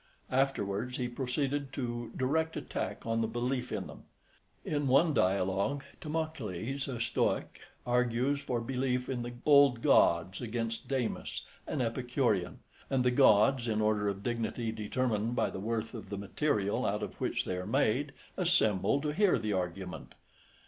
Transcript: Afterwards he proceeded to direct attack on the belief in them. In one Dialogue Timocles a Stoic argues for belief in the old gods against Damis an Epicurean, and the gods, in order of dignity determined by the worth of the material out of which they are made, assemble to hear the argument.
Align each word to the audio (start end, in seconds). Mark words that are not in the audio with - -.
Afterwards 0.31 0.97
he 0.97 1.07
proceeded 1.07 1.71
to 1.73 2.11
direct 2.17 2.57
attack 2.57 3.05
on 3.05 3.21
the 3.21 3.27
belief 3.27 3.71
in 3.71 3.85
them. 3.85 4.05
In 4.65 4.87
one 4.87 5.13
Dialogue 5.13 5.83
Timocles 6.01 6.87
a 6.87 6.99
Stoic 6.99 7.59
argues 7.85 8.39
for 8.41 8.61
belief 8.61 9.09
in 9.09 9.21
the 9.21 9.33
old 9.45 9.83
gods 9.83 10.41
against 10.41 10.87
Damis 10.87 11.45
an 11.67 11.81
Epicurean, 11.81 12.61
and 12.89 13.03
the 13.03 13.11
gods, 13.11 13.67
in 13.67 13.79
order 13.79 14.07
of 14.09 14.23
dignity 14.23 14.71
determined 14.71 15.35
by 15.35 15.51
the 15.51 15.59
worth 15.59 15.93
of 15.93 16.09
the 16.09 16.17
material 16.17 16.83
out 16.83 17.03
of 17.03 17.21
which 17.21 17.45
they 17.45 17.55
are 17.57 17.67
made, 17.67 18.11
assemble 18.37 19.01
to 19.01 19.09
hear 19.13 19.37
the 19.37 19.53
argument. 19.53 20.15